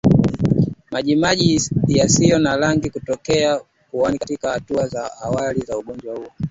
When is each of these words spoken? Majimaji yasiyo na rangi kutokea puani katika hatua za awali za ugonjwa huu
Majimaji 0.91 1.61
yasiyo 1.87 2.39
na 2.39 2.57
rangi 2.57 2.89
kutokea 2.89 3.61
puani 3.91 4.17
katika 4.17 4.51
hatua 4.51 4.87
za 4.87 5.17
awali 5.21 5.61
za 5.61 5.77
ugonjwa 5.77 6.15
huu 6.15 6.31